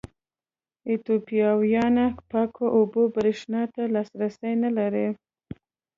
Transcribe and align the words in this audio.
ایتوپیایان 0.89 1.95
پاکو 2.29 2.65
اوبو 2.77 3.01
برېښنا 3.15 3.61
ته 3.73 3.81
لاسرسی 3.93 4.53
نه 4.63 4.69
لري. 4.77 5.07